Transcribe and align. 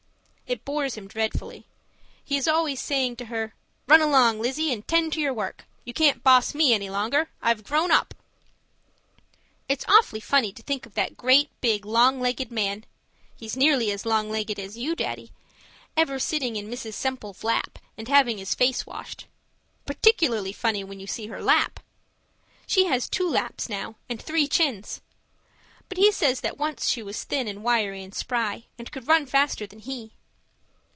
It 0.53 0.65
bores 0.65 0.95
him 0.95 1.07
dreadfully. 1.07 1.65
He's 2.25 2.45
always 2.45 2.81
saying 2.81 3.15
to 3.15 3.27
her: 3.27 3.53
'Run 3.87 4.01
along, 4.01 4.41
Lizzie, 4.41 4.73
and 4.73 4.85
tend 4.85 5.13
to 5.13 5.21
your 5.21 5.33
work. 5.33 5.63
You 5.85 5.93
can't 5.93 6.25
boss 6.25 6.53
me 6.53 6.73
any 6.73 6.89
longer. 6.89 7.29
I've 7.41 7.63
grown 7.63 7.89
up.' 7.89 8.13
It's 9.69 9.85
awfully 9.87 10.19
funny 10.19 10.51
to 10.51 10.61
think 10.61 10.85
of 10.85 10.93
that 10.95 11.15
great 11.15 11.49
big, 11.61 11.85
long 11.85 12.19
legged 12.19 12.51
man 12.51 12.85
(he's 13.33 13.55
nearly 13.55 13.91
as 13.91 14.05
long 14.05 14.29
legged 14.29 14.59
as 14.59 14.77
you, 14.77 14.93
Daddy) 14.93 15.31
ever 15.95 16.19
sitting 16.19 16.57
in 16.57 16.67
Mrs. 16.69 16.95
Semple's 16.95 17.45
lap 17.45 17.79
and 17.97 18.09
having 18.09 18.37
his 18.37 18.53
face 18.53 18.85
washed. 18.85 19.27
Particularly 19.85 20.51
funny 20.51 20.83
when 20.83 20.99
you 20.99 21.07
see 21.07 21.27
her 21.27 21.41
lap! 21.41 21.79
She 22.67 22.87
has 22.87 23.07
two 23.07 23.29
laps 23.29 23.69
now, 23.69 23.95
and 24.09 24.21
three 24.21 24.49
chins. 24.49 24.99
But 25.87 25.97
he 25.97 26.11
says 26.11 26.41
that 26.41 26.57
once 26.57 26.89
she 26.89 27.01
was 27.01 27.23
thin 27.23 27.47
and 27.47 27.63
wiry 27.63 28.03
and 28.03 28.13
spry 28.13 28.65
and 28.77 28.91
could 28.91 29.07
run 29.07 29.25
faster 29.25 29.65
than 29.65 29.79
he. 29.79 30.11